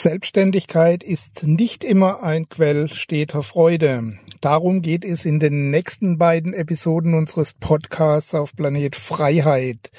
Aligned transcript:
Selbstständigkeit 0.00 1.02
ist 1.02 1.42
nicht 1.46 1.84
immer 1.84 2.22
ein 2.22 2.48
Quell 2.48 2.88
steter 2.88 3.42
Freude. 3.42 4.14
Darum 4.40 4.80
geht 4.80 5.04
es 5.04 5.26
in 5.26 5.40
den 5.40 5.70
nächsten 5.70 6.16
beiden 6.16 6.54
Episoden 6.54 7.12
unseres 7.12 7.52
Podcasts 7.52 8.34
auf 8.34 8.56
Planet 8.56 8.96
Freiheit. 8.96 9.92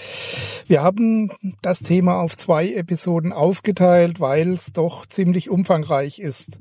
Wir 0.66 0.82
haben 0.82 1.32
das 1.62 1.82
Thema 1.82 2.20
auf 2.20 2.36
zwei 2.36 2.74
Episoden 2.74 3.32
aufgeteilt, 3.32 4.20
weil 4.20 4.54
es 4.54 4.74
doch 4.74 5.06
ziemlich 5.06 5.52
umfangreich 5.52 6.18
ist. 6.18 6.60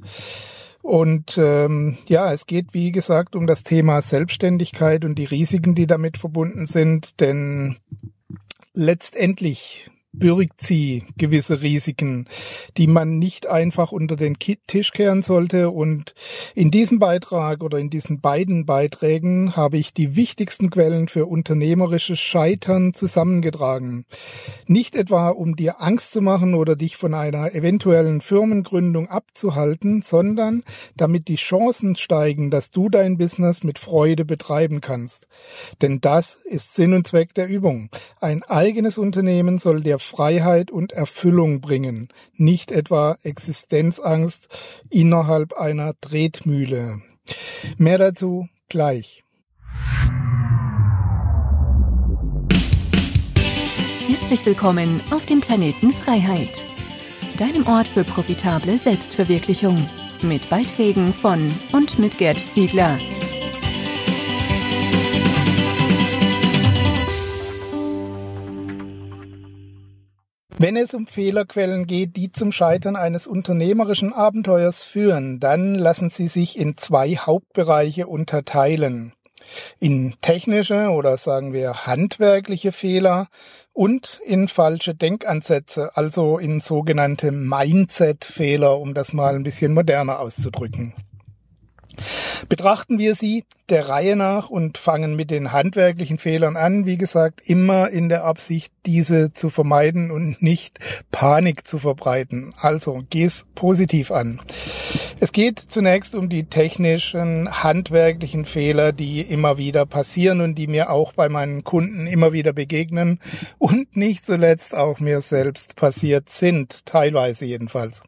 Und 0.82 1.38
ähm, 1.38 1.96
ja, 2.08 2.30
es 2.34 2.44
geht 2.46 2.74
wie 2.74 2.92
gesagt 2.92 3.34
um 3.34 3.46
das 3.46 3.62
Thema 3.62 4.02
Selbstständigkeit 4.02 5.02
und 5.06 5.14
die 5.14 5.24
Risiken, 5.24 5.74
die 5.74 5.86
damit 5.86 6.18
verbunden 6.18 6.66
sind, 6.66 7.20
denn 7.20 7.78
letztendlich 8.74 9.90
birgt 10.12 10.60
sie 10.60 11.04
gewisse 11.16 11.62
Risiken, 11.62 12.26
die 12.76 12.88
man 12.88 13.18
nicht 13.18 13.46
einfach 13.46 13.92
unter 13.92 14.16
den 14.16 14.38
Tisch 14.38 14.92
kehren 14.92 15.22
sollte. 15.22 15.70
Und 15.70 16.14
in 16.54 16.70
diesem 16.70 16.98
Beitrag 16.98 17.62
oder 17.62 17.78
in 17.78 17.90
diesen 17.90 18.20
beiden 18.20 18.66
Beiträgen 18.66 19.56
habe 19.56 19.78
ich 19.78 19.94
die 19.94 20.16
wichtigsten 20.16 20.70
Quellen 20.70 21.08
für 21.08 21.26
unternehmerisches 21.26 22.18
Scheitern 22.18 22.92
zusammengetragen. 22.92 24.04
Nicht 24.66 24.96
etwa, 24.96 25.28
um 25.28 25.54
dir 25.54 25.80
Angst 25.80 26.12
zu 26.12 26.20
machen 26.20 26.54
oder 26.54 26.74
dich 26.74 26.96
von 26.96 27.14
einer 27.14 27.54
eventuellen 27.54 28.20
Firmengründung 28.20 29.08
abzuhalten, 29.08 30.02
sondern 30.02 30.64
damit 30.96 31.28
die 31.28 31.36
Chancen 31.36 31.94
steigen, 31.94 32.50
dass 32.50 32.70
du 32.70 32.88
dein 32.88 33.16
Business 33.16 33.62
mit 33.62 33.78
Freude 33.78 34.24
betreiben 34.24 34.80
kannst. 34.80 35.28
Denn 35.82 36.00
das 36.00 36.34
ist 36.44 36.74
Sinn 36.74 36.94
und 36.94 37.06
Zweck 37.06 37.32
der 37.34 37.48
Übung. 37.48 37.90
Ein 38.20 38.42
eigenes 38.42 38.98
Unternehmen 38.98 39.58
soll 39.58 39.82
dir 39.82 39.99
Freiheit 40.02 40.70
und 40.70 40.92
Erfüllung 40.92 41.60
bringen, 41.60 42.08
nicht 42.34 42.72
etwa 42.72 43.18
Existenzangst 43.22 44.48
innerhalb 44.90 45.52
einer 45.52 45.94
Tretmühle. 46.00 47.02
Mehr 47.76 47.98
dazu 47.98 48.48
gleich. 48.68 49.24
Herzlich 54.08 54.46
willkommen 54.46 55.00
auf 55.10 55.26
dem 55.26 55.40
Planeten 55.40 55.92
Freiheit, 55.92 56.64
deinem 57.36 57.66
Ort 57.66 57.88
für 57.88 58.04
profitable 58.04 58.78
Selbstverwirklichung, 58.78 59.88
mit 60.22 60.48
Beiträgen 60.50 61.12
von 61.12 61.52
und 61.72 61.98
mit 61.98 62.18
Gerd 62.18 62.38
Ziegler. 62.52 62.98
Wenn 70.62 70.76
es 70.76 70.92
um 70.92 71.06
Fehlerquellen 71.06 71.86
geht, 71.86 72.16
die 72.16 72.32
zum 72.32 72.52
Scheitern 72.52 72.94
eines 72.94 73.26
unternehmerischen 73.26 74.12
Abenteuers 74.12 74.84
führen, 74.84 75.40
dann 75.40 75.74
lassen 75.74 76.10
sie 76.10 76.28
sich 76.28 76.58
in 76.58 76.76
zwei 76.76 77.16
Hauptbereiche 77.16 78.06
unterteilen. 78.06 79.14
In 79.78 80.16
technische 80.20 80.90
oder 80.90 81.16
sagen 81.16 81.54
wir 81.54 81.86
handwerkliche 81.86 82.72
Fehler 82.72 83.28
und 83.72 84.20
in 84.26 84.48
falsche 84.48 84.94
Denkansätze, 84.94 85.96
also 85.96 86.36
in 86.36 86.60
sogenannte 86.60 87.32
Mindset-Fehler, 87.32 88.78
um 88.78 88.92
das 88.92 89.14
mal 89.14 89.36
ein 89.36 89.44
bisschen 89.44 89.72
moderner 89.72 90.20
auszudrücken. 90.20 90.92
Betrachten 92.48 92.98
wir 92.98 93.14
sie 93.14 93.44
der 93.68 93.88
Reihe 93.88 94.16
nach 94.16 94.50
und 94.50 94.78
fangen 94.78 95.16
mit 95.16 95.30
den 95.30 95.52
handwerklichen 95.52 96.18
Fehlern 96.18 96.56
an. 96.56 96.86
Wie 96.86 96.96
gesagt, 96.96 97.40
immer 97.44 97.88
in 97.88 98.08
der 98.08 98.24
Absicht, 98.24 98.72
diese 98.86 99.32
zu 99.32 99.50
vermeiden 99.50 100.10
und 100.10 100.42
nicht 100.42 100.78
Panik 101.10 101.66
zu 101.66 101.78
verbreiten. 101.78 102.54
Also 102.58 103.02
geh's 103.08 103.46
positiv 103.54 104.10
an. 104.10 104.40
Es 105.20 105.32
geht 105.32 105.58
zunächst 105.58 106.14
um 106.14 106.28
die 106.28 106.44
technischen, 106.44 107.62
handwerklichen 107.62 108.46
Fehler, 108.46 108.92
die 108.92 109.20
immer 109.20 109.58
wieder 109.58 109.84
passieren 109.84 110.40
und 110.40 110.54
die 110.54 110.66
mir 110.66 110.90
auch 110.90 111.12
bei 111.12 111.28
meinen 111.28 111.62
Kunden 111.62 112.06
immer 112.06 112.32
wieder 112.32 112.52
begegnen 112.52 113.20
und 113.58 113.96
nicht 113.96 114.24
zuletzt 114.24 114.74
auch 114.74 114.98
mir 114.98 115.20
selbst 115.20 115.76
passiert 115.76 116.30
sind, 116.30 116.86
teilweise 116.86 117.44
jedenfalls. 117.44 118.02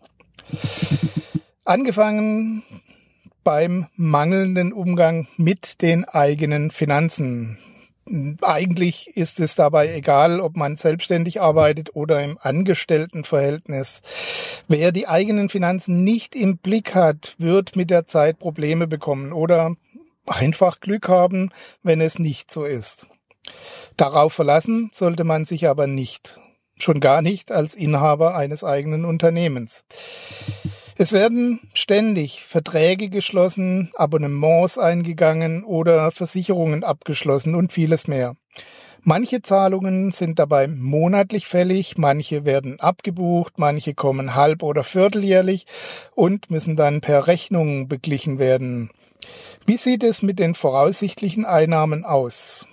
Angefangen 1.65 2.65
beim 3.45 3.87
mangelnden 3.97 4.73
Umgang 4.73 5.29
mit 5.37 5.83
den 5.83 6.05
eigenen 6.05 6.71
Finanzen. 6.71 7.59
Eigentlich 8.43 9.17
ist 9.17 9.39
es 9.39 9.55
dabei 9.55 9.95
egal, 9.95 10.41
ob 10.41 10.57
man 10.57 10.77
selbstständig 10.77 11.41
arbeitet 11.41 11.95
oder 11.95 12.23
im 12.23 12.37
Angestelltenverhältnis. 12.41 14.03
Wer 14.67 14.91
die 14.91 15.07
eigenen 15.07 15.49
Finanzen 15.49 16.03
nicht 16.03 16.35
im 16.35 16.59
Blick 16.59 16.95
hat, 16.95 17.37
wird 17.39 17.77
mit 17.77 17.91
der 17.91 18.07
Zeit 18.07 18.39
Probleme 18.39 18.87
bekommen 18.87 19.33
oder 19.33 19.77
einfach 20.27 20.81
Glück 20.81 21.09
haben, 21.09 21.51
wenn 21.83 22.01
es 22.01 22.19
nicht 22.19 22.51
so 22.51 22.65
ist. 22.65 23.07
Darauf 23.97 24.33
verlassen 24.33 24.91
sollte 24.93 25.25
man 25.25 25.45
sich 25.45 25.69
aber 25.69 25.87
nicht. 25.87 26.41
Schon 26.77 27.01
gar 27.01 27.23
nicht 27.23 27.53
als 27.53 27.75
Inhaber 27.75 28.35
eines 28.35 28.65
eigenen 28.65 29.05
Unternehmens. 29.05 29.85
Es 30.97 31.13
werden 31.13 31.61
ständig 31.73 32.45
Verträge 32.45 33.09
geschlossen, 33.09 33.91
Abonnements 33.95 34.79
eingegangen 34.79 35.65
oder 35.65 36.11
Versicherungen 36.11 36.85
abgeschlossen 36.85 37.55
und 37.55 37.73
vieles 37.73 38.09
mehr. 38.09 38.37
Manche 39.05 39.43
Zahlungen 39.43 40.13
sind 40.13 40.39
dabei 40.39 40.69
monatlich 40.69 41.49
fällig, 41.49 41.99
manche 41.99 42.45
werden 42.45 42.79
abgebucht, 42.79 43.55
manche 43.59 43.95
kommen 43.95 44.37
halb- 44.37 44.63
oder 44.63 44.85
vierteljährlich 44.85 45.67
und 46.15 46.51
müssen 46.51 46.77
dann 46.77 47.01
per 47.01 47.27
Rechnung 47.27 47.89
beglichen 47.89 48.39
werden. 48.39 48.91
Wie 49.67 49.77
sieht 49.77 50.05
es 50.05 50.23
mit 50.23 50.39
den 50.39 50.55
voraussichtlichen 50.55 51.45
Einnahmen 51.45 52.05
aus? 52.05 52.69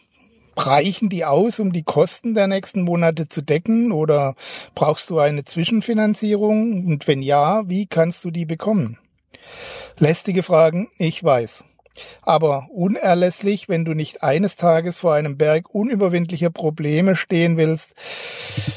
Reichen 0.58 1.10
die 1.10 1.26
aus, 1.26 1.60
um 1.60 1.72
die 1.72 1.84
Kosten 1.84 2.34
der 2.34 2.48
nächsten 2.48 2.82
Monate 2.82 3.30
zu 3.30 3.42
decken 3.42 3.92
oder 3.92 4.36
brauchst 4.76 5.10
du 5.10 5.20
eine 5.20 5.44
Zwischenfinanzierung? 5.46 6.86
Und 6.86 7.08
wenn 7.08 7.22
ja, 7.22 7.68
wie 7.68 7.88
kannst 7.88 8.26
du 8.26 8.32
die 8.32 8.46
bekommen? 8.46 8.98
Lästige 9.98 10.44
Fragen, 10.44 10.90
ich 10.98 11.24
weiß. 11.24 11.64
Aber 12.22 12.68
unerlässlich, 12.72 13.68
wenn 13.68 13.84
du 13.84 13.94
nicht 13.94 14.24
eines 14.24 14.56
Tages 14.56 15.00
vor 15.00 15.14
einem 15.14 15.38
Berg 15.38 15.74
unüberwindlicher 15.74 16.50
Probleme 16.50 17.16
stehen 17.16 17.58
willst. 17.58 17.92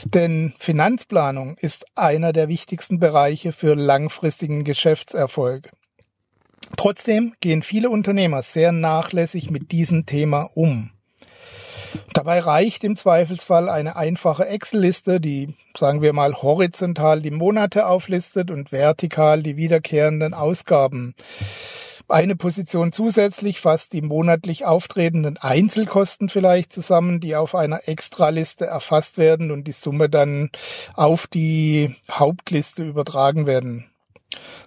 Denn 0.05 0.55
Finanzplanung 0.59 1.57
ist 1.59 1.87
einer 1.95 2.33
der 2.33 2.49
wichtigsten 2.49 2.99
Bereiche 2.99 3.53
für 3.53 3.75
langfristigen 3.75 4.65
Geschäftserfolg. 4.65 5.71
Trotzdem 6.77 7.35
gehen 7.41 7.63
viele 7.63 7.91
Unternehmer 7.91 8.43
sehr 8.43 8.73
nachlässig 8.73 9.51
mit 9.51 9.73
diesem 9.73 10.07
Thema 10.07 10.51
um. 10.55 10.91
Dabei 12.13 12.41
reicht 12.41 12.85
im 12.85 12.97
Zweifelsfall 12.97 13.69
eine 13.69 13.97
einfache 13.97 14.47
Excel-Liste, 14.47 15.21
die, 15.21 15.55
sagen 15.77 16.03
wir 16.03 16.13
mal, 16.13 16.35
horizontal 16.35 17.21
die 17.21 17.31
Monate 17.31 17.87
auflistet 17.87 18.51
und 18.51 18.73
vertikal 18.73 19.43
die 19.43 19.57
wiederkehrenden 19.57 20.35
Ausgaben. 20.35 21.15
Eine 22.09 22.37
Position 22.37 22.93
zusätzlich 22.93 23.61
fasst 23.61 23.93
die 23.93 24.03
monatlich 24.03 24.67
auftretenden 24.67 25.39
Einzelkosten 25.39 26.29
vielleicht 26.29 26.73
zusammen, 26.73 27.21
die 27.21 27.37
auf 27.37 27.55
einer 27.55 27.89
Extraliste 27.89 28.67
erfasst 28.67 29.17
werden 29.17 29.51
und 29.51 29.65
die 29.65 29.73
Summe 29.73 30.11
dann 30.11 30.51
auf 30.95 31.27
die 31.27 31.97
Hauptliste 32.11 32.83
übertragen 32.83 33.47
werden. 33.47 33.92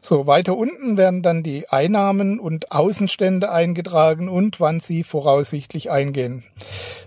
So, 0.02 0.28
weiter 0.28 0.56
unten 0.56 0.98
werden 0.98 1.22
dann 1.22 1.44
die 1.44 1.68
Einnahmen 1.70 2.40
und 2.40 2.72
Außenstände 2.72 3.52
eingetragen 3.52 4.30
und 4.30 4.60
wann 4.60 4.80
sie 4.80 5.04
voraussichtlich 5.04 5.90
eingehen. 5.90 6.44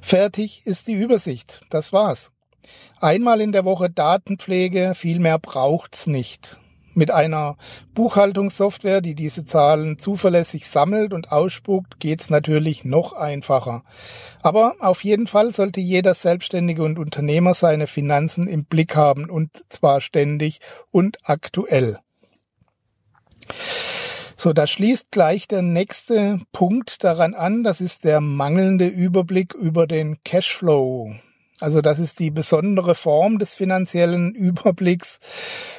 Fertig 0.01 0.63
ist 0.65 0.89
die 0.89 0.95
Übersicht. 0.95 1.61
Das 1.71 1.93
war's. 1.93 2.33
Einmal 3.01 3.41
in 3.41 3.53
der 3.53 3.65
Woche 3.65 3.91
Datenpflege, 3.91 4.95
viel 4.95 5.21
mehr 5.21 5.39
braucht's 5.39 6.07
nicht. 6.07 6.59
Mit 6.95 7.13
einer 7.13 7.57
Buchhaltungssoftware, 7.95 9.01
die 9.01 9.15
diese 9.15 9.45
Zahlen 9.45 10.01
zuverlässig 10.01 10.67
sammelt 10.67 11.13
und 11.13 11.31
ausspuckt, 11.31 12.01
geht's 12.01 12.29
natürlich 12.29 12.85
noch 12.85 13.13
einfacher. 13.13 13.85
Aber 14.43 14.75
auf 14.81 15.05
jeden 15.05 15.29
Fall 15.29 15.53
sollte 15.53 15.81
jeder 15.81 16.15
Selbstständige 16.15 16.83
und 16.83 16.99
Unternehmer 16.99 17.55
seine 17.55 17.87
Finanzen 17.87 18.49
im 18.49 18.65
Blick 18.65 18.97
haben 18.97 19.31
und 19.31 19.63
zwar 19.69 20.01
ständig 20.01 20.59
und 20.91 21.19
aktuell. 21.23 22.01
So, 24.37 24.53
da 24.53 24.69
schließt 24.69 25.11
gleich 25.11 25.49
der 25.49 25.63
nächste 25.63 26.41
Punkt 26.53 27.03
daran 27.03 27.35
an. 27.35 27.65
Das 27.65 27.81
ist 27.81 28.05
der 28.05 28.21
mangelnde 28.21 28.87
Überblick 28.87 29.53
über 29.55 29.89
den 29.89 30.23
Cashflow. 30.23 31.17
Also 31.61 31.81
das 31.81 31.99
ist 31.99 32.21
die 32.21 32.31
besondere 32.31 32.95
Form 32.95 33.41
des 33.41 33.57
finanziellen 33.57 34.35
Überblicks 34.37 35.19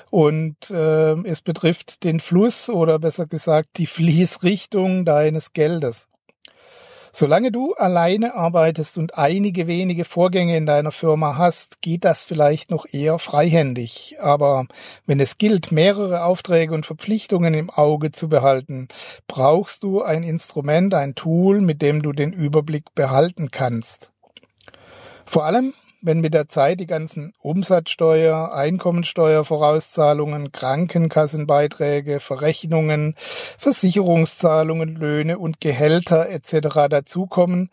und 0.10 0.70
äh, 0.72 1.14
es 1.24 1.42
betrifft 1.42 2.04
den 2.04 2.20
Fluss 2.20 2.70
oder 2.70 3.00
besser 3.00 3.28
gesagt 3.28 3.78
die 3.78 3.86
Fließrichtung 3.86 5.06
deines 5.06 5.54
Geldes. 5.54 6.09
Solange 7.12 7.52
du 7.52 7.74
alleine 7.74 8.36
arbeitest 8.36 8.98
und 8.98 9.18
einige 9.18 9.68
wenige 9.68 10.06
Vorgänge 10.06 10.56
in 10.56 10.66
deiner 10.66 10.92
Firma 10.92 11.38
hast, 11.38 11.82
geht 11.82 12.06
das 12.06 12.26
vielleicht 12.26 12.70
noch 12.70 12.86
eher 12.92 13.20
freihändig. 13.20 14.18
Aber 14.22 14.68
wenn 15.06 15.20
es 15.20 15.38
gilt, 15.38 15.72
mehrere 15.72 16.24
Aufträge 16.24 16.74
und 16.74 16.86
Verpflichtungen 16.86 17.54
im 17.54 17.70
Auge 17.70 18.12
zu 18.12 18.30
behalten, 18.30 18.88
brauchst 19.28 19.84
du 19.84 20.02
ein 20.02 20.24
Instrument, 20.24 20.94
ein 20.94 21.16
Tool, 21.16 21.62
mit 21.62 21.82
dem 21.82 22.02
du 22.02 22.14
den 22.14 22.34
Überblick 22.34 22.94
behalten 22.94 23.50
kannst. 23.52 24.12
Vor 25.26 25.46
allem 25.46 25.74
wenn 26.02 26.20
mit 26.22 26.34
der 26.34 26.48
Zeit 26.48 26.80
die 26.80 26.88
ganzen 26.88 27.34
Umsatzsteuer, 27.40 28.54
Einkommensteuer, 28.54 29.46
Vorauszahlungen, 29.46 30.52
Krankenkassenbeiträge, 30.52 32.20
Verrechnungen, 32.20 33.16
Versicherungszahlungen, 33.58 34.96
Löhne 34.96 35.40
und 35.40 35.60
Gehälter 35.60 36.30
etc. 36.30 36.90
dazukommen, 36.90 37.70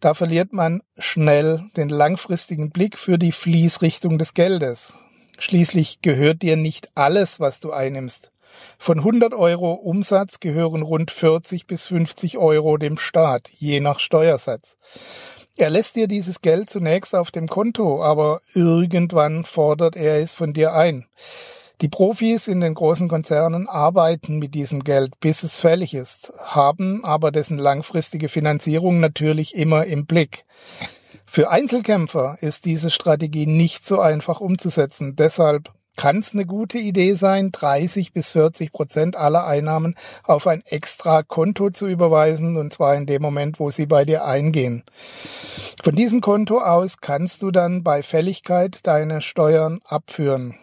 da 0.00 0.14
verliert 0.14 0.52
man 0.52 0.82
schnell 0.98 1.62
den 1.76 1.88
langfristigen 1.88 2.70
Blick 2.70 2.96
für 2.96 3.18
die 3.18 3.32
Fließrichtung 3.32 4.18
des 4.18 4.34
Geldes. 4.34 4.94
Schließlich 5.38 6.02
gehört 6.02 6.42
dir 6.42 6.56
nicht 6.56 6.88
alles, 6.94 7.38
was 7.38 7.60
du 7.60 7.70
einnimmst. 7.70 8.32
Von 8.78 8.98
100 8.98 9.34
Euro 9.34 9.72
Umsatz 9.72 10.40
gehören 10.40 10.82
rund 10.82 11.10
40 11.10 11.66
bis 11.66 11.86
50 11.86 12.38
Euro 12.38 12.76
dem 12.76 12.98
Staat, 12.98 13.48
je 13.50 13.80
nach 13.80 14.00
Steuersatz. 14.00 14.76
Er 15.58 15.70
lässt 15.70 15.96
dir 15.96 16.06
dieses 16.06 16.40
Geld 16.40 16.70
zunächst 16.70 17.16
auf 17.16 17.32
dem 17.32 17.48
Konto, 17.48 18.00
aber 18.00 18.42
irgendwann 18.54 19.44
fordert 19.44 19.96
er 19.96 20.20
es 20.20 20.32
von 20.32 20.52
dir 20.52 20.72
ein. 20.72 21.06
Die 21.80 21.88
Profis 21.88 22.46
in 22.46 22.60
den 22.60 22.74
großen 22.74 23.08
Konzernen 23.08 23.68
arbeiten 23.68 24.38
mit 24.38 24.54
diesem 24.54 24.84
Geld, 24.84 25.18
bis 25.18 25.42
es 25.42 25.58
fällig 25.58 25.94
ist, 25.94 26.32
haben 26.44 27.04
aber 27.04 27.32
dessen 27.32 27.58
langfristige 27.58 28.28
Finanzierung 28.28 29.00
natürlich 29.00 29.56
immer 29.56 29.84
im 29.84 30.06
Blick. 30.06 30.44
Für 31.26 31.50
Einzelkämpfer 31.50 32.38
ist 32.40 32.64
diese 32.64 32.90
Strategie 32.90 33.46
nicht 33.46 33.84
so 33.84 33.98
einfach 33.98 34.40
umzusetzen. 34.40 35.16
Deshalb 35.16 35.72
kann 35.98 36.20
es 36.20 36.32
eine 36.32 36.46
gute 36.46 36.78
Idee 36.78 37.14
sein, 37.14 37.50
30 37.50 38.12
bis 38.12 38.30
40 38.30 38.72
Prozent 38.72 39.16
aller 39.16 39.44
Einnahmen 39.44 39.96
auf 40.22 40.46
ein 40.46 40.62
extra 40.64 41.24
Konto 41.24 41.70
zu 41.70 41.88
überweisen, 41.88 42.56
und 42.56 42.72
zwar 42.72 42.94
in 42.94 43.04
dem 43.04 43.20
Moment, 43.20 43.58
wo 43.58 43.68
sie 43.70 43.86
bei 43.86 44.04
dir 44.04 44.24
eingehen. 44.24 44.84
Von 45.82 45.96
diesem 45.96 46.20
Konto 46.20 46.60
aus 46.60 46.98
kannst 47.00 47.42
du 47.42 47.50
dann 47.50 47.82
bei 47.82 48.04
Fälligkeit 48.04 48.78
deine 48.84 49.20
Steuern 49.22 49.80
abführen. 49.84 50.54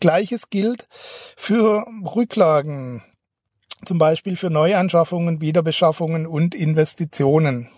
Gleiches 0.00 0.48
gilt 0.48 0.88
für 1.36 1.86
Rücklagen, 2.16 3.02
zum 3.84 3.98
Beispiel 3.98 4.36
für 4.36 4.48
Neuanschaffungen, 4.48 5.42
Wiederbeschaffungen 5.42 6.26
und 6.26 6.54
Investitionen. 6.54 7.68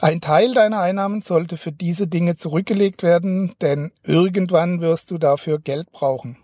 Ein 0.00 0.20
Teil 0.20 0.54
deiner 0.54 0.80
Einnahmen 0.80 1.22
sollte 1.22 1.56
für 1.56 1.72
diese 1.72 2.06
Dinge 2.06 2.36
zurückgelegt 2.36 3.02
werden, 3.02 3.54
denn 3.60 3.92
irgendwann 4.02 4.80
wirst 4.80 5.10
du 5.10 5.18
dafür 5.18 5.58
Geld 5.58 5.90
brauchen. 5.92 6.36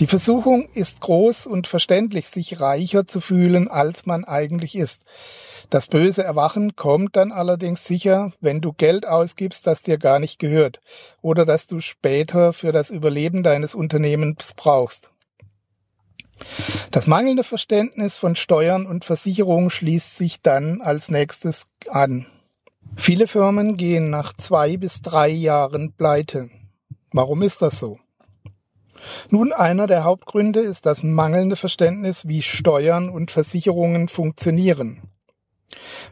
Die 0.00 0.08
Versuchung 0.08 0.68
ist 0.74 1.00
groß 1.00 1.46
und 1.46 1.68
verständlich, 1.68 2.28
sich 2.28 2.60
reicher 2.60 3.06
zu 3.06 3.20
fühlen, 3.20 3.68
als 3.68 4.06
man 4.06 4.24
eigentlich 4.24 4.74
ist. 4.74 5.02
Das 5.70 5.86
böse 5.86 6.24
Erwachen 6.24 6.74
kommt 6.74 7.14
dann 7.14 7.30
allerdings 7.30 7.84
sicher, 7.84 8.32
wenn 8.40 8.60
du 8.60 8.72
Geld 8.72 9.06
ausgibst, 9.06 9.66
das 9.68 9.82
dir 9.82 9.98
gar 9.98 10.18
nicht 10.18 10.40
gehört 10.40 10.80
oder 11.22 11.46
das 11.46 11.68
du 11.68 11.80
später 11.80 12.52
für 12.52 12.72
das 12.72 12.90
Überleben 12.90 13.44
deines 13.44 13.76
Unternehmens 13.76 14.54
brauchst. 14.56 15.13
Das 16.90 17.06
mangelnde 17.06 17.44
Verständnis 17.44 18.18
von 18.18 18.36
Steuern 18.36 18.86
und 18.86 19.04
Versicherung 19.04 19.70
schließt 19.70 20.16
sich 20.16 20.42
dann 20.42 20.80
als 20.80 21.10
nächstes 21.10 21.66
an. 21.88 22.26
Viele 22.96 23.26
Firmen 23.26 23.76
gehen 23.76 24.10
nach 24.10 24.32
zwei 24.34 24.76
bis 24.76 25.02
drei 25.02 25.28
Jahren 25.28 25.92
pleite. 25.92 26.50
Warum 27.12 27.42
ist 27.42 27.62
das 27.62 27.80
so? 27.80 27.98
Nun, 29.30 29.52
einer 29.52 29.86
der 29.86 30.04
Hauptgründe 30.04 30.60
ist 30.60 30.86
das 30.86 31.02
mangelnde 31.02 31.56
Verständnis, 31.56 32.26
wie 32.26 32.42
Steuern 32.42 33.08
und 33.08 33.30
Versicherungen 33.30 34.08
funktionieren. 34.08 35.02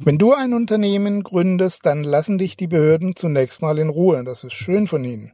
Wenn 0.01 0.19
du 0.19 0.33
ein 0.33 0.55
Unternehmen 0.55 1.23
gründest, 1.23 1.87
dann 1.87 2.05
lassen 2.05 2.39
dich 2.39 2.57
die 2.57 2.67
Behörden 2.67 3.17
zunächst 3.17 3.63
mal 3.63 3.79
in 3.79 3.89
Ruhe. 3.89 4.23
Das 4.25 4.45
ist 4.45 4.55
schön 4.55 4.87
von 4.87 5.05
ihnen. 5.05 5.33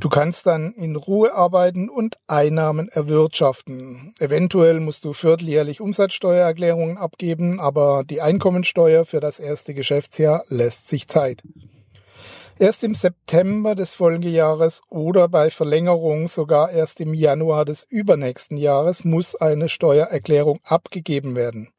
Du 0.00 0.08
kannst 0.08 0.46
dann 0.46 0.72
in 0.72 0.96
Ruhe 0.96 1.34
arbeiten 1.34 1.88
und 1.88 2.16
Einnahmen 2.26 2.88
erwirtschaften. 2.88 4.14
Eventuell 4.18 4.80
musst 4.80 5.04
du 5.04 5.12
vierteljährlich 5.12 5.80
Umsatzsteuererklärungen 5.80 6.98
abgeben, 6.98 7.60
aber 7.60 8.04
die 8.04 8.20
Einkommensteuer 8.20 9.04
für 9.04 9.20
das 9.20 9.40
erste 9.40 9.74
Geschäftsjahr 9.74 10.44
lässt 10.48 10.88
sich 10.88 11.08
Zeit. 11.08 11.42
Erst 12.56 12.84
im 12.84 12.94
September 12.94 13.74
des 13.74 13.94
Folgejahres 13.94 14.82
oder 14.88 15.28
bei 15.28 15.50
Verlängerung 15.50 16.28
sogar 16.28 16.70
erst 16.70 17.00
im 17.00 17.12
Januar 17.12 17.64
des 17.64 17.84
übernächsten 17.90 18.56
Jahres 18.56 19.04
muss 19.04 19.34
eine 19.34 19.68
Steuererklärung 19.68 20.60
abgegeben 20.62 21.34
werden. 21.34 21.73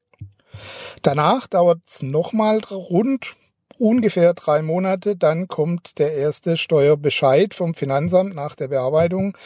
Danach 1.01 1.47
dauert 1.47 1.79
es 1.87 2.01
nochmal 2.01 2.59
rund 2.69 3.35
ungefähr 3.77 4.33
drei 4.33 4.61
Monate, 4.61 5.15
dann 5.15 5.47
kommt 5.47 5.99
der 5.99 6.13
erste 6.13 6.57
Steuerbescheid 6.57 7.53
vom 7.53 7.73
Finanzamt 7.73 8.35
nach 8.35 8.55
der 8.55 8.69
Bearbeitung 8.69 9.37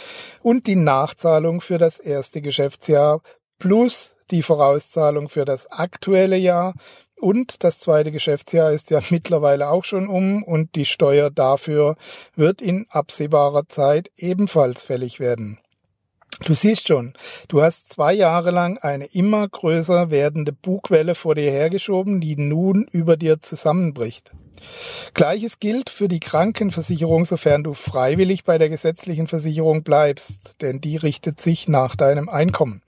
und 0.41 0.67
die 0.67 0.75
Nachzahlung 0.75 1.61
für 1.61 1.77
das 1.77 1.99
erste 1.99 2.41
Geschäftsjahr 2.41 3.21
plus 3.57 4.15
die 4.31 4.43
Vorauszahlung 4.43 5.29
für 5.29 5.45
das 5.45 5.65
aktuelle 5.71 6.37
Jahr 6.37 6.75
und 7.19 7.63
das 7.63 7.79
zweite 7.79 8.11
Geschäftsjahr 8.11 8.71
ist 8.71 8.91
ja 8.91 9.01
mittlerweile 9.09 9.69
auch 9.69 9.83
schon 9.83 10.07
um 10.07 10.43
und 10.43 10.75
die 10.75 10.85
Steuer 10.85 11.29
dafür 11.29 11.95
wird 12.35 12.61
in 12.61 12.85
absehbarer 12.89 13.67
Zeit 13.67 14.11
ebenfalls 14.15 14.83
fällig 14.83 15.19
werden. 15.19 15.59
Du 16.45 16.53
siehst 16.53 16.87
schon, 16.87 17.13
du 17.49 17.61
hast 17.61 17.91
zwei 17.91 18.13
Jahre 18.13 18.51
lang 18.51 18.77
eine 18.77 19.05
immer 19.05 19.47
größer 19.47 20.09
werdende 20.09 20.53
Bugwelle 20.53 21.13
vor 21.15 21.35
dir 21.35 21.51
hergeschoben, 21.51 22.21
die 22.21 22.37
nun 22.37 22.85
über 22.91 23.17
dir 23.17 23.41
zusammenbricht. 23.41 24.31
Gleiches 25.13 25.59
gilt 25.59 25.89
für 25.89 26.07
die 26.07 26.19
Krankenversicherung, 26.19 27.25
sofern 27.25 27.63
du 27.63 27.73
freiwillig 27.73 28.45
bei 28.45 28.57
der 28.57 28.69
gesetzlichen 28.69 29.27
Versicherung 29.27 29.83
bleibst, 29.83 30.61
denn 30.61 30.81
die 30.81 30.97
richtet 30.97 31.41
sich 31.41 31.67
nach 31.67 31.95
deinem 31.95 32.29
Einkommen. 32.29 32.81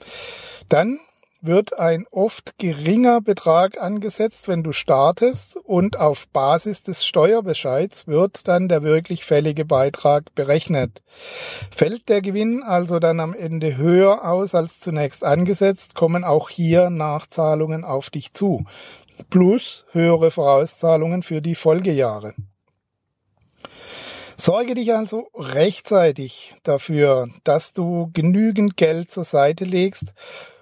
Dann 0.69 0.99
wird 1.41 1.77
ein 1.79 2.05
oft 2.11 2.57
geringer 2.57 3.19
Betrag 3.21 3.81
angesetzt, 3.81 4.47
wenn 4.47 4.63
du 4.63 4.71
startest 4.71 5.57
und 5.57 5.99
auf 5.99 6.27
Basis 6.27 6.83
des 6.83 7.05
Steuerbescheids 7.05 8.07
wird 8.07 8.47
dann 8.47 8.69
der 8.69 8.83
wirklich 8.83 9.25
fällige 9.25 9.65
Beitrag 9.65 10.33
berechnet. 10.35 11.01
Fällt 11.71 12.09
der 12.09 12.21
Gewinn 12.21 12.63
also 12.63 12.99
dann 12.99 13.19
am 13.19 13.33
Ende 13.33 13.77
höher 13.77 14.23
aus 14.23 14.53
als 14.53 14.79
zunächst 14.79 15.23
angesetzt, 15.23 15.95
kommen 15.95 16.23
auch 16.23 16.49
hier 16.49 16.89
Nachzahlungen 16.89 17.83
auf 17.83 18.09
dich 18.09 18.33
zu. 18.33 18.65
Plus 19.29 19.85
höhere 19.91 20.31
Vorauszahlungen 20.31 21.23
für 21.23 21.41
die 21.41 21.55
Folgejahre. 21.55 22.33
Sorge 24.37 24.73
dich 24.73 24.95
also 24.95 25.27
rechtzeitig 25.35 26.55
dafür, 26.63 27.29
dass 27.43 27.73
du 27.73 28.09
genügend 28.11 28.75
Geld 28.75 29.11
zur 29.11 29.23
Seite 29.23 29.65
legst 29.65 30.13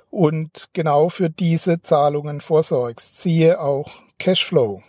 und 0.09 0.69
genau 0.73 1.09
für 1.09 1.29
diese 1.29 1.81
Zahlungen 1.81 2.41
vorsorgst. 2.41 3.21
Siehe 3.21 3.59
auch 3.59 3.91
Cashflow. 4.17 4.83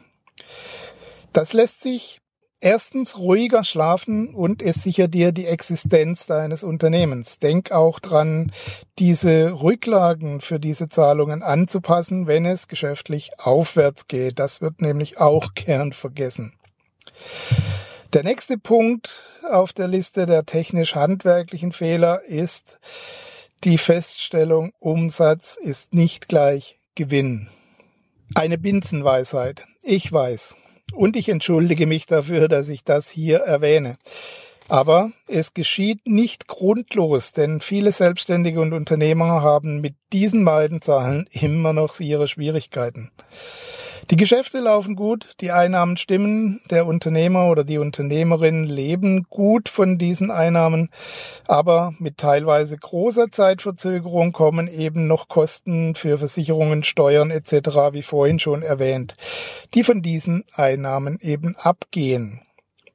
Das 1.32 1.52
lässt 1.52 1.82
sich 1.82 2.20
erstens 2.60 3.18
ruhiger 3.18 3.64
schlafen 3.64 4.34
und 4.34 4.62
es 4.62 4.82
sichert 4.82 5.14
dir 5.14 5.32
die 5.32 5.46
Existenz 5.46 6.26
deines 6.26 6.62
Unternehmens. 6.62 7.38
Denk 7.38 7.72
auch 7.72 8.00
dran, 8.00 8.52
diese 8.98 9.62
Rücklagen 9.62 10.40
für 10.40 10.60
diese 10.60 10.88
Zahlungen 10.88 11.42
anzupassen, 11.42 12.26
wenn 12.26 12.44
es 12.44 12.68
geschäftlich 12.68 13.32
aufwärts 13.38 14.08
geht. 14.08 14.38
Das 14.38 14.60
wird 14.60 14.80
nämlich 14.82 15.18
auch 15.18 15.54
gern 15.54 15.92
vergessen. 15.92 16.54
Der 18.12 18.24
nächste 18.24 18.58
Punkt 18.58 19.22
auf 19.48 19.72
der 19.72 19.88
Liste 19.88 20.26
der 20.26 20.44
technisch-handwerklichen 20.44 21.72
Fehler 21.72 22.22
ist, 22.24 22.80
die 23.64 23.78
Feststellung, 23.78 24.72
Umsatz 24.78 25.56
ist 25.60 25.92
nicht 25.92 26.28
gleich 26.28 26.78
Gewinn. 26.94 27.48
Eine 28.34 28.56
Binsenweisheit. 28.56 29.66
Ich 29.82 30.10
weiß. 30.10 30.56
Und 30.94 31.14
ich 31.16 31.28
entschuldige 31.28 31.86
mich 31.86 32.06
dafür, 32.06 32.48
dass 32.48 32.68
ich 32.68 32.84
das 32.84 33.10
hier 33.10 33.38
erwähne. 33.38 33.98
Aber 34.68 35.10
es 35.26 35.52
geschieht 35.52 36.06
nicht 36.06 36.46
grundlos, 36.46 37.32
denn 37.32 37.60
viele 37.60 37.92
Selbstständige 37.92 38.60
und 38.60 38.72
Unternehmer 38.72 39.42
haben 39.42 39.80
mit 39.80 39.94
diesen 40.12 40.44
beiden 40.44 40.80
Zahlen 40.80 41.28
immer 41.32 41.72
noch 41.72 41.98
ihre 42.00 42.28
Schwierigkeiten. 42.28 43.10
Die 44.10 44.16
Geschäfte 44.16 44.58
laufen 44.58 44.96
gut, 44.96 45.36
die 45.40 45.52
Einnahmen 45.52 45.96
stimmen, 45.96 46.60
der 46.68 46.86
Unternehmer 46.86 47.46
oder 47.48 47.62
die 47.62 47.78
Unternehmerin 47.78 48.64
leben 48.64 49.28
gut 49.30 49.68
von 49.68 49.98
diesen 49.98 50.32
Einnahmen, 50.32 50.90
aber 51.46 51.94
mit 52.00 52.18
teilweise 52.18 52.76
großer 52.76 53.30
Zeitverzögerung 53.30 54.32
kommen 54.32 54.66
eben 54.66 55.06
noch 55.06 55.28
Kosten 55.28 55.94
für 55.94 56.18
Versicherungen, 56.18 56.82
Steuern 56.82 57.30
etc., 57.30 57.92
wie 57.92 58.02
vorhin 58.02 58.40
schon 58.40 58.64
erwähnt, 58.64 59.16
die 59.74 59.84
von 59.84 60.02
diesen 60.02 60.42
Einnahmen 60.54 61.20
eben 61.20 61.54
abgehen. 61.54 62.40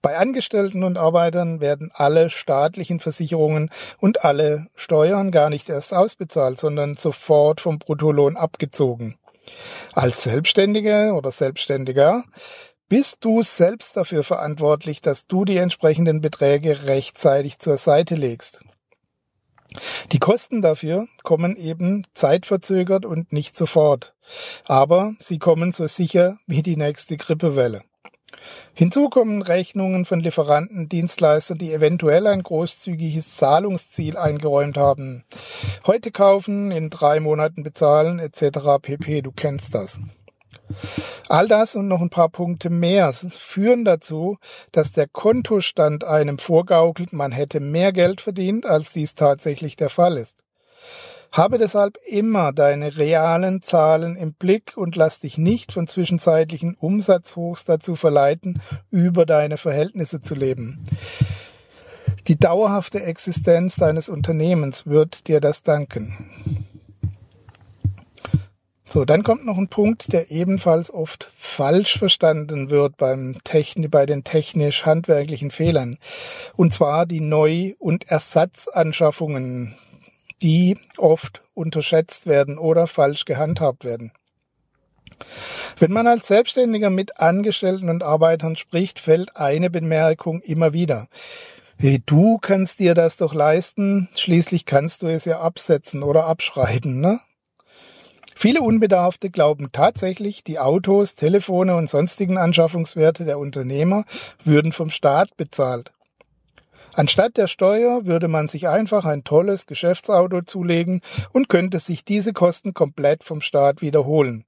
Bei 0.02 0.18
Angestellten 0.18 0.84
und 0.84 0.98
Arbeitern 0.98 1.62
werden 1.62 1.92
alle 1.94 2.30
staatlichen 2.30 3.00
Versicherungen 3.00 3.70
und 4.00 4.26
alle 4.26 4.68
Steuern 4.76 5.32
gar 5.32 5.50
nicht 5.50 5.70
erst 5.70 5.94
ausbezahlt, 5.94 6.60
sondern 6.60 6.98
sofort 6.98 7.62
vom 7.62 7.80
Bruttolohn 7.80 8.36
abgezogen. 8.36 9.18
Als 9.94 10.24
Selbstständiger 10.24 11.16
oder 11.16 11.32
Selbstständiger 11.32 12.24
bist 12.88 13.18
du 13.22 13.42
selbst 13.42 13.98
dafür 13.98 14.24
verantwortlich, 14.24 15.02
dass 15.02 15.28
du 15.28 15.46
die 15.46 15.58
entsprechenden 15.58 16.22
Beträge 16.22 16.86
rechtzeitig 16.86 17.60
zur 17.60 17.78
Seite 17.78 18.16
legst. 18.16 18.62
Die 20.12 20.20
Kosten 20.20 20.62
dafür 20.62 21.08
kommen 21.24 21.58
eben 21.58 22.06
zeitverzögert 22.14 23.06
und 23.06 23.34
nicht 23.34 23.58
sofort, 23.58 24.16
aber 24.66 25.16
sie 25.20 25.40
kommen 25.40 25.72
so 25.72 25.88
sicher 25.88 26.38
wie 26.48 26.62
die 26.62 26.78
nächste 26.78 27.18
Grippewelle. 27.18 27.84
Hinzu 28.74 29.10
kommen 29.10 29.42
Rechnungen 29.42 30.06
von 30.06 30.20
Lieferanten, 30.20 30.90
Dienstleistern, 30.90 31.58
die 31.58 31.74
eventuell 31.74 32.28
ein 32.28 32.44
großzügiges 32.44 33.36
Zahlungsziel 33.38 34.18
eingeräumt 34.18 34.78
haben. 34.78 35.24
Heute 35.86 36.12
kaufen, 36.12 36.72
in 36.72 36.90
drei 36.90 37.20
Monaten 37.20 37.64
bezahlen 37.64 38.20
etc. 38.20 38.82
pp. 38.82 39.22
Du 39.22 39.32
kennst 39.32 39.74
das. 39.74 40.00
All 41.28 41.48
das 41.48 41.76
und 41.76 41.88
noch 41.88 42.02
ein 42.02 42.10
paar 42.10 42.30
Punkte 42.30 42.70
mehr 42.70 43.12
führen 43.14 43.86
dazu, 43.86 44.38
dass 44.72 44.92
der 44.92 45.08
Kontostand 45.08 46.04
einem 46.04 46.40
vorgaukelt, 46.40 47.14
man 47.14 47.32
hätte 47.32 47.60
mehr 47.60 47.92
Geld 47.92 48.22
verdient, 48.22 48.66
als 48.66 48.92
dies 48.92 49.16
tatsächlich 49.16 49.76
der 49.76 49.90
Fall 49.90 50.18
ist. 50.18 50.45
Habe 51.32 51.58
deshalb 51.58 51.98
immer 52.06 52.54
deine 52.54 52.98
realen 52.98 53.62
Zahlen 53.62 54.16
im 54.16 54.34
Blick 54.34 54.74
und 54.76 54.96
lass 54.96 55.20
dich 55.20 55.38
nicht 55.38 55.72
von 55.72 55.88
zwischenzeitlichen 55.88 56.76
Umsatzhochs 56.76 57.66
dazu 57.66 57.96
verleiten, 57.96 58.62
über 58.90 59.26
deine 59.26 59.58
Verhältnisse 59.58 60.20
zu 60.20 60.36
leben. 60.36 60.86
Die 62.28 62.38
dauerhafte 62.38 63.04
Existenz 63.04 63.76
deines 63.76 64.10
Unternehmens 64.10 64.88
wird 64.88 65.28
dir 65.28 65.40
das 65.40 65.62
danken. 65.62 66.66
So, 68.96 69.04
dann 69.04 69.24
kommt 69.24 69.46
noch 69.46 69.58
ein 69.58 69.68
Punkt, 69.68 70.14
der 70.14 70.32
ebenfalls 70.32 70.90
oft 70.90 71.30
falsch 71.36 72.00
verstanden 72.00 72.70
wird 72.70 72.96
beim 72.96 73.40
Techni 73.44 73.90
bei 73.90 74.06
den 74.06 74.24
technisch-handwerklichen 74.24 75.52
Fehlern. 75.52 75.98
Und 76.56 76.74
zwar 76.74 77.06
die 77.06 77.20
Neu- 77.20 77.74
und 77.78 78.08
Ersatzanschaffungen 78.08 79.76
die 80.42 80.78
oft 80.98 81.44
unterschätzt 81.54 82.26
werden 82.26 82.58
oder 82.58 82.88
falsch 82.88 83.26
gehandhabt 83.26 83.84
werden. 83.84 84.12
Wenn 85.78 85.92
man 85.92 86.08
als 86.08 86.28
Selbstständiger 86.28 86.90
mit 86.90 87.20
Angestellten 87.20 87.90
und 87.90 88.04
Arbeitern 88.04 88.56
spricht, 88.56 89.00
fällt 89.00 89.36
eine 89.36 89.70
Bemerkung 89.70 90.42
immer 90.42 90.74
wieder. 90.74 91.08
Hey, 91.78 92.02
du 92.06 92.38
kannst 92.38 92.80
dir 92.80 92.94
das 92.94 93.18
doch 93.18 93.34
leisten, 93.34 94.10
schließlich 94.16 94.66
kannst 94.66 95.04
du 95.04 95.08
es 95.08 95.26
ja 95.26 95.42
absetzen 95.42 96.04
oder 96.04 96.26
abschreiben, 96.26 97.02
ne? 97.02 97.20
Viele 98.38 98.62
Unbedarfte 98.62 99.30
glauben 99.30 99.70
tatsächlich, 99.72 100.44
die 100.44 100.60
Autos, 100.60 101.16
Telefone 101.16 101.76
und 101.76 101.90
sonstigen 101.90 102.38
Anschaffungswerte 102.38 103.24
der 103.24 103.40
Unternehmer 103.40 104.04
würden 104.44 104.74
vom 104.74 104.90
Staat 104.90 105.38
bezahlt. 105.38 105.95
Anstatt 106.96 107.36
der 107.36 107.48
Steuer 107.48 108.06
würde 108.06 108.30
man 108.30 108.48
sich 108.48 108.70
einfach 108.70 109.04
ein 109.04 109.26
tolles 109.26 109.66
Geschäftsauto 109.66 110.44
zulegen 110.44 111.02
und 111.34 111.50
könnte 111.50 111.80
sich 111.80 112.06
diese 112.06 112.32
Kosten 112.32 112.74
komplett 112.74 113.26
vom 113.26 113.42
Staat 113.42 113.82
wiederholen. 113.82 114.46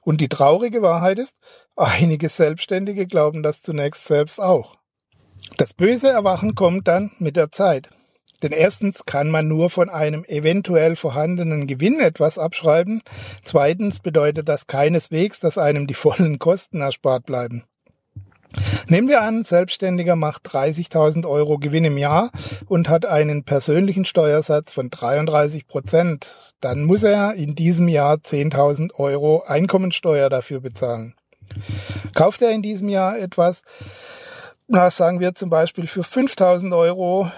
Und 0.00 0.20
die 0.20 0.28
traurige 0.28 0.80
Wahrheit 0.80 1.18
ist, 1.18 1.36
einige 1.74 2.28
Selbstständige 2.28 3.06
glauben 3.06 3.42
das 3.42 3.62
zunächst 3.62 4.04
selbst 4.04 4.40
auch. 4.40 4.76
Das 5.56 5.74
böse 5.74 6.08
Erwachen 6.08 6.54
kommt 6.54 6.86
dann 6.86 7.10
mit 7.18 7.36
der 7.36 7.50
Zeit. 7.50 7.90
Denn 8.44 8.52
erstens 8.52 9.04
kann 9.04 9.28
man 9.28 9.48
nur 9.48 9.68
von 9.68 9.90
einem 9.90 10.24
eventuell 10.24 10.94
vorhandenen 10.94 11.66
Gewinn 11.66 11.98
etwas 11.98 12.38
abschreiben. 12.38 13.02
Zweitens 13.42 13.98
bedeutet 13.98 14.48
das 14.48 14.68
keineswegs, 14.68 15.40
dass 15.40 15.58
einem 15.58 15.88
die 15.88 15.94
vollen 15.94 16.38
Kosten 16.38 16.80
erspart 16.80 17.26
bleiben. 17.26 17.64
Nehmen 18.88 19.08
wir 19.08 19.22
an, 19.22 19.44
Selbstständiger 19.44 20.16
macht 20.16 20.46
30.000 20.48 21.28
Euro 21.28 21.58
Gewinn 21.58 21.84
im 21.84 21.96
Jahr 21.96 22.30
und 22.66 22.88
hat 22.88 23.06
einen 23.06 23.44
persönlichen 23.44 24.04
Steuersatz 24.04 24.72
von 24.72 24.90
33 24.90 25.66
Prozent. 25.66 26.54
Dann 26.60 26.84
muss 26.84 27.02
er 27.02 27.34
in 27.34 27.54
diesem 27.54 27.88
Jahr 27.88 28.16
10.000 28.16 28.94
Euro 28.94 29.42
Einkommensteuer 29.46 30.28
dafür 30.30 30.60
bezahlen. 30.60 31.14
Kauft 32.14 32.42
er 32.42 32.50
in 32.50 32.62
diesem 32.62 32.88
Jahr 32.88 33.18
etwas, 33.18 33.62
na, 34.68 34.90
sagen 34.90 35.20
wir 35.20 35.34
zum 35.34 35.50
Beispiel 35.50 35.86
für 35.86 36.02
5.000 36.02 36.76
Euro, 36.76 37.30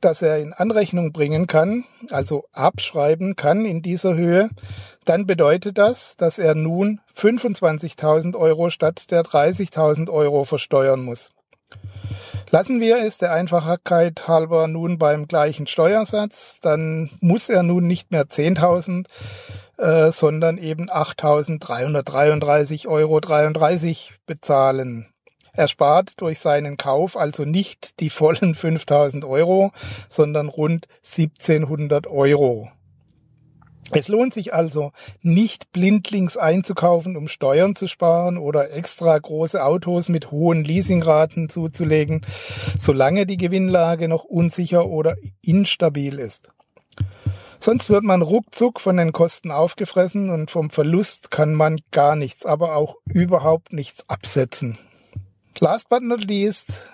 das 0.00 0.22
er 0.22 0.38
in 0.38 0.52
Anrechnung 0.52 1.12
bringen 1.12 1.46
kann, 1.46 1.84
also 2.10 2.44
abschreiben 2.52 3.34
kann 3.36 3.64
in 3.64 3.82
dieser 3.82 4.14
Höhe, 4.14 4.50
dann 5.08 5.26
bedeutet 5.26 5.78
das, 5.78 6.16
dass 6.16 6.38
er 6.38 6.54
nun 6.54 7.00
25.000 7.16 8.36
Euro 8.36 8.70
statt 8.70 9.10
der 9.10 9.22
30.000 9.22 10.10
Euro 10.10 10.44
versteuern 10.44 11.02
muss. 11.02 11.30
Lassen 12.50 12.80
wir 12.80 12.98
es 12.98 13.18
der 13.18 13.32
Einfachheit 13.32 14.28
halber 14.28 14.68
nun 14.68 14.98
beim 14.98 15.26
gleichen 15.26 15.66
Steuersatz, 15.66 16.58
dann 16.60 17.10
muss 17.20 17.48
er 17.48 17.62
nun 17.62 17.86
nicht 17.86 18.12
mehr 18.12 18.26
10.000, 18.26 19.06
äh, 19.78 20.12
sondern 20.12 20.58
eben 20.58 20.88
8.333,33 20.90 22.86
Euro 22.86 23.20
bezahlen. 24.26 25.06
Er 25.52 25.68
spart 25.68 26.20
durch 26.20 26.38
seinen 26.38 26.76
Kauf 26.76 27.16
also 27.16 27.44
nicht 27.44 27.98
die 28.00 28.10
vollen 28.10 28.54
5000 28.54 29.24
Euro, 29.24 29.72
sondern 30.08 30.48
rund 30.48 30.86
1700 31.02 32.06
Euro. 32.06 32.70
Es 33.92 34.08
lohnt 34.08 34.34
sich 34.34 34.52
also 34.52 34.92
nicht 35.22 35.72
blindlings 35.72 36.36
einzukaufen, 36.36 37.16
um 37.16 37.28
Steuern 37.28 37.76
zu 37.76 37.86
sparen 37.86 38.36
oder 38.36 38.70
extra 38.72 39.16
große 39.16 39.62
Autos 39.64 40.08
mit 40.08 40.30
hohen 40.30 40.64
Leasingraten 40.64 41.48
zuzulegen, 41.48 42.22
solange 42.78 43.26
die 43.26 43.36
Gewinnlage 43.36 44.08
noch 44.08 44.24
unsicher 44.24 44.86
oder 44.86 45.16
instabil 45.42 46.18
ist. 46.18 46.48
Sonst 47.60 47.88
wird 47.88 48.04
man 48.04 48.22
ruckzuck 48.22 48.80
von 48.80 48.96
den 48.96 49.12
Kosten 49.12 49.50
aufgefressen 49.50 50.30
und 50.30 50.50
vom 50.50 50.70
Verlust 50.70 51.30
kann 51.30 51.54
man 51.54 51.80
gar 51.90 52.16
nichts, 52.16 52.44
aber 52.44 52.76
auch 52.76 52.96
überhaupt 53.06 53.72
nichts 53.72 54.08
absetzen. 54.08 54.78
Last 55.58 55.88
but 55.88 56.02
not 56.02 56.24
least 56.24 56.86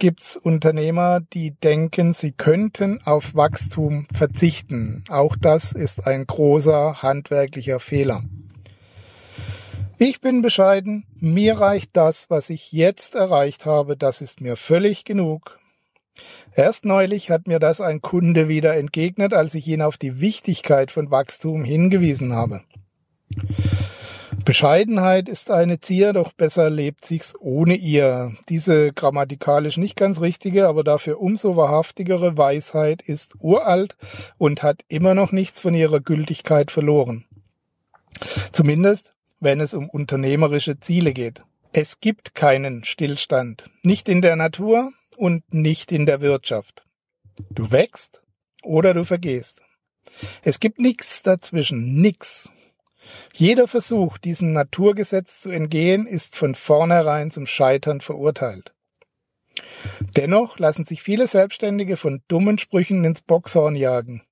gibt's 0.00 0.36
Unternehmer, 0.36 1.20
die 1.20 1.52
denken, 1.52 2.14
sie 2.14 2.32
könnten 2.32 3.00
auf 3.04 3.36
Wachstum 3.36 4.08
verzichten. 4.12 5.04
Auch 5.08 5.36
das 5.40 5.70
ist 5.70 6.04
ein 6.04 6.26
großer 6.26 7.02
handwerklicher 7.02 7.78
Fehler. 7.78 8.24
Ich 9.98 10.20
bin 10.20 10.42
bescheiden, 10.42 11.04
mir 11.20 11.60
reicht 11.60 11.96
das, 11.96 12.30
was 12.30 12.50
ich 12.50 12.72
jetzt 12.72 13.14
erreicht 13.14 13.66
habe, 13.66 13.96
das 13.96 14.22
ist 14.22 14.40
mir 14.40 14.56
völlig 14.56 15.04
genug. 15.04 15.60
Erst 16.54 16.84
neulich 16.84 17.30
hat 17.30 17.46
mir 17.46 17.58
das 17.58 17.80
ein 17.80 18.00
Kunde 18.00 18.48
wieder 18.48 18.76
entgegnet, 18.76 19.34
als 19.34 19.54
ich 19.54 19.68
ihn 19.68 19.82
auf 19.82 19.98
die 19.98 20.20
Wichtigkeit 20.20 20.90
von 20.90 21.10
Wachstum 21.10 21.62
hingewiesen 21.62 22.32
habe. 22.32 22.62
Bescheidenheit 24.50 25.28
ist 25.28 25.52
eine 25.52 25.78
Zier, 25.78 26.12
doch 26.12 26.32
besser 26.32 26.70
lebt 26.70 27.04
sich's 27.04 27.34
ohne 27.38 27.76
ihr. 27.76 28.34
Diese 28.48 28.92
grammatikalisch 28.92 29.76
nicht 29.76 29.94
ganz 29.94 30.20
richtige, 30.20 30.66
aber 30.66 30.82
dafür 30.82 31.20
umso 31.20 31.54
wahrhaftigere 31.54 32.36
Weisheit 32.36 33.00
ist 33.00 33.34
uralt 33.38 33.96
und 34.38 34.64
hat 34.64 34.82
immer 34.88 35.14
noch 35.14 35.30
nichts 35.30 35.60
von 35.60 35.72
ihrer 35.72 36.00
Gültigkeit 36.00 36.72
verloren. 36.72 37.26
Zumindest, 38.50 39.14
wenn 39.38 39.60
es 39.60 39.72
um 39.72 39.88
unternehmerische 39.88 40.80
Ziele 40.80 41.12
geht. 41.12 41.44
Es 41.72 42.00
gibt 42.00 42.34
keinen 42.34 42.82
Stillstand, 42.82 43.70
nicht 43.84 44.08
in 44.08 44.20
der 44.20 44.34
Natur 44.34 44.90
und 45.16 45.54
nicht 45.54 45.92
in 45.92 46.06
der 46.06 46.22
Wirtschaft. 46.22 46.82
Du 47.50 47.70
wächst 47.70 48.20
oder 48.64 48.94
du 48.94 49.04
vergehst. 49.04 49.62
Es 50.42 50.58
gibt 50.58 50.80
nichts 50.80 51.22
dazwischen, 51.22 52.00
nix. 52.00 52.50
Jeder 53.34 53.68
Versuch, 53.68 54.18
diesem 54.18 54.52
Naturgesetz 54.52 55.40
zu 55.40 55.50
entgehen, 55.50 56.06
ist 56.06 56.36
von 56.36 56.54
vornherein 56.54 57.30
zum 57.30 57.46
Scheitern 57.46 58.00
verurteilt. 58.00 58.72
Dennoch 60.16 60.58
lassen 60.58 60.84
sich 60.84 61.02
viele 61.02 61.26
Selbstständige 61.26 61.96
von 61.96 62.22
dummen 62.28 62.58
Sprüchen 62.58 63.04
ins 63.04 63.22
Boxhorn 63.22 63.76
jagen. 63.76 64.22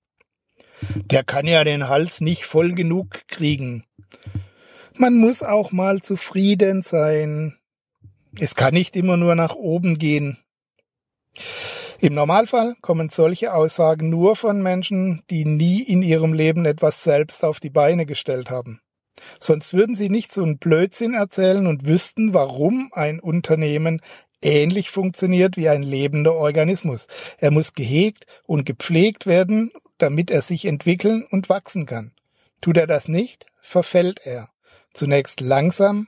Der 0.81 1.25
kann 1.25 1.47
ja 1.47 1.65
den 1.65 1.89
Hals 1.89 2.21
nicht 2.21 2.45
voll 2.45 2.73
genug 2.73 3.27
kriegen. 3.27 3.85
Man 4.95 5.17
muss 5.17 5.43
auch 5.43 5.73
mal 5.73 6.03
zufrieden 6.03 6.83
sein. 6.83 7.57
Es 8.39 8.55
kann 8.55 8.75
nicht 8.75 8.97
immer 8.97 9.17
nur 9.17 9.35
nach 9.35 9.55
oben 9.55 9.99
gehen. 9.99 10.39
Im 12.01 12.15
Normalfall 12.15 12.77
kommen 12.81 13.09
solche 13.09 13.53
Aussagen 13.53 14.09
nur 14.09 14.37
von 14.37 14.63
Menschen, 14.63 15.25
die 15.31 15.45
nie 15.45 15.83
in 15.83 16.03
ihrem 16.03 16.33
Leben 16.33 16.65
etwas 16.65 17.03
selbst 17.03 17.45
auf 17.45 17.59
die 17.59 17.71
Beine 17.71 18.07
gestellt 18.07 18.51
haben. 18.51 18.81
Sonst 19.41 19.75
würden 19.75 19.97
sie 19.97 20.09
nicht 20.09 20.33
so 20.33 20.45
einen 20.45 20.59
Blödsinn 20.59 21.15
erzählen 21.15 21.67
und 21.67 21.87
wüssten, 21.87 22.35
warum 22.35 22.91
ein 22.93 23.19
Unternehmen 23.19 24.01
ähnlich 24.41 24.91
funktioniert 24.91 25.57
wie 25.57 25.69
ein 25.69 25.83
lebender 25.83 26.35
Organismus. 26.35 27.09
Er 27.39 27.51
muss 27.51 27.73
gehegt 27.73 28.27
und 28.45 28.65
gepflegt 28.65 29.27
werden, 29.27 29.73
damit 29.99 30.31
er 30.31 30.43
sich 30.43 30.67
entwickeln 30.67 31.27
und 31.29 31.49
wachsen 31.49 31.85
kann. 31.85 32.13
Tut 32.61 32.77
er 32.77 32.87
das 32.87 33.09
nicht, 33.09 33.47
verfällt 33.61 34.21
er. 34.25 34.51
Zunächst 34.95 35.41
langsam 35.41 36.07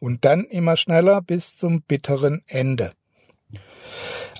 und 0.00 0.24
dann 0.24 0.44
immer 0.46 0.76
schneller 0.76 1.22
bis 1.22 1.56
zum 1.56 1.82
bitteren 1.82 2.42
Ende. 2.48 2.92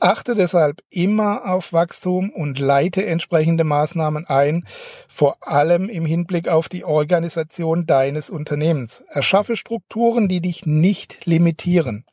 Achte 0.01 0.35
deshalb 0.35 0.83
immer 0.91 1.51
auf 1.51 1.73
Wachstum 1.73 2.31
und 2.31 2.59
leite 2.59 3.05
entsprechende 3.05 3.65
Maßnahmen 3.65 4.27
ein, 4.27 4.67
vor 5.09 5.37
allem 5.41 5.89
im 5.89 6.07
Hinblick 6.07 6.49
auf 6.49 6.69
die 6.69 6.85
Organisation 6.85 7.87
deines 7.87 8.31
Unternehmens. 8.31 9.05
Erschaffe 9.09 9.57
Strukturen, 9.57 10.29
die 10.29 10.41
dich 10.41 10.67
nicht 10.67 11.27
limitieren. 11.27 12.05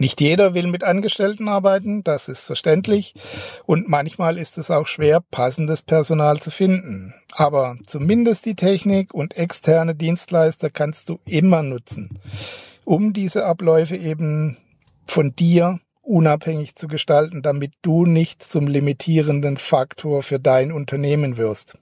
Nicht 0.00 0.20
jeder 0.20 0.54
will 0.54 0.68
mit 0.68 0.84
Angestellten 0.84 1.48
arbeiten, 1.48 2.04
das 2.04 2.28
ist 2.28 2.44
verständlich, 2.44 3.14
und 3.66 3.88
manchmal 3.88 4.38
ist 4.38 4.56
es 4.56 4.70
auch 4.70 4.86
schwer, 4.86 5.20
passendes 5.20 5.82
Personal 5.82 6.38
zu 6.38 6.52
finden. 6.52 7.14
Aber 7.32 7.76
zumindest 7.84 8.46
die 8.46 8.54
Technik 8.54 9.12
und 9.12 9.36
externe 9.36 9.96
Dienstleister 9.96 10.70
kannst 10.70 11.08
du 11.08 11.18
immer 11.24 11.64
nutzen, 11.64 12.20
um 12.84 13.12
diese 13.12 13.44
Abläufe 13.44 13.96
eben 13.96 14.56
von 15.04 15.34
dir 15.34 15.80
unabhängig 16.08 16.74
zu 16.74 16.88
gestalten, 16.88 17.42
damit 17.42 17.72
du 17.82 18.06
nicht 18.06 18.42
zum 18.42 18.66
limitierenden 18.66 19.58
Faktor 19.58 20.22
für 20.22 20.40
dein 20.40 20.72
Unternehmen 20.72 21.36
wirst. 21.36 21.76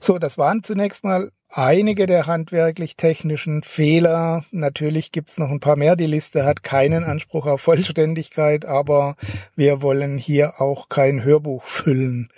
So, 0.00 0.18
das 0.18 0.36
waren 0.36 0.62
zunächst 0.62 1.04
mal 1.04 1.30
einige 1.48 2.06
der 2.06 2.26
handwerklich-technischen 2.26 3.62
Fehler. 3.62 4.44
Natürlich 4.50 5.12
gibt's 5.12 5.38
noch 5.38 5.50
ein 5.50 5.60
paar 5.60 5.76
mehr. 5.76 5.96
Die 5.96 6.06
Liste 6.06 6.44
hat 6.44 6.62
keinen 6.62 7.04
Anspruch 7.04 7.46
auf 7.46 7.62
Vollständigkeit, 7.62 8.66
aber 8.66 9.16
wir 9.54 9.80
wollen 9.80 10.18
hier 10.18 10.60
auch 10.60 10.88
kein 10.88 11.24
Hörbuch 11.24 11.62
füllen. 11.62 12.28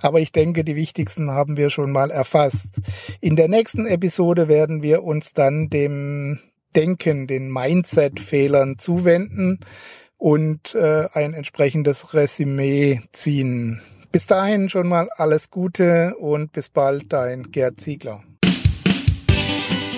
Aber 0.00 0.20
ich 0.20 0.32
denke, 0.32 0.62
die 0.62 0.76
wichtigsten 0.76 1.30
haben 1.30 1.56
wir 1.56 1.70
schon 1.70 1.90
mal 1.90 2.10
erfasst. 2.10 2.80
In 3.20 3.34
der 3.34 3.48
nächsten 3.48 3.86
Episode 3.86 4.46
werden 4.46 4.82
wir 4.82 5.02
uns 5.02 5.32
dann 5.32 5.70
dem 5.70 6.38
Denken, 6.74 7.26
den 7.26 7.50
Mindset-Fehlern 7.50 8.78
zuwenden 8.78 9.60
und 10.16 10.74
äh, 10.74 11.08
ein 11.12 11.34
entsprechendes 11.34 12.14
Resümee 12.14 13.00
ziehen. 13.12 13.82
Bis 14.12 14.26
dahin 14.26 14.68
schon 14.68 14.88
mal 14.88 15.08
alles 15.16 15.50
Gute 15.50 16.14
und 16.16 16.52
bis 16.52 16.68
bald, 16.68 17.12
dein 17.12 17.50
Gerd 17.50 17.80
Ziegler. 17.80 18.22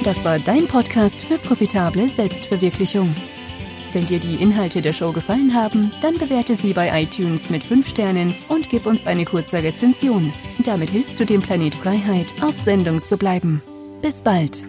Das 0.04 0.22
war 0.22 0.38
dein 0.38 0.66
Podcast 0.68 1.20
für 1.20 1.38
profitable 1.38 2.08
Selbstverwirklichung. 2.08 3.14
Wenn 3.94 4.06
dir 4.06 4.18
die 4.18 4.42
Inhalte 4.42 4.82
der 4.82 4.92
Show 4.92 5.12
gefallen 5.12 5.54
haben, 5.54 5.92
dann 6.02 6.18
bewerte 6.18 6.56
sie 6.56 6.72
bei 6.72 7.02
iTunes 7.02 7.48
mit 7.48 7.62
5 7.62 7.88
Sternen 7.88 8.34
und 8.48 8.68
gib 8.68 8.86
uns 8.86 9.06
eine 9.06 9.24
kurze 9.24 9.62
Rezension. 9.62 10.32
Damit 10.64 10.90
hilfst 10.90 11.18
du 11.18 11.24
dem 11.24 11.40
Planet 11.40 11.74
Freiheit, 11.74 12.26
auf 12.42 12.58
Sendung 12.60 13.04
zu 13.04 13.16
bleiben. 13.16 13.62
Bis 14.02 14.20
bald. 14.20 14.64